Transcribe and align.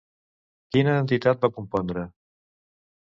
Quina 0.75 0.95
entitat 1.01 1.45
va 1.45 1.51
compondre? 1.59 2.07